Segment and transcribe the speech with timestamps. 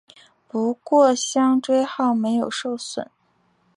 [0.47, 3.11] 不过香椎号没有受损。